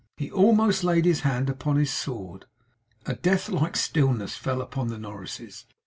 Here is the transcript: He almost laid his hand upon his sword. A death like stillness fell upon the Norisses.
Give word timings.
He 0.17 0.31
almost 0.31 0.83
laid 0.83 1.05
his 1.05 1.19
hand 1.19 1.47
upon 1.47 1.75
his 1.75 1.93
sword. 1.93 2.45
A 3.05 3.13
death 3.13 3.49
like 3.49 3.77
stillness 3.77 4.35
fell 4.35 4.59
upon 4.59 4.87
the 4.87 4.97
Norisses. 4.97 5.65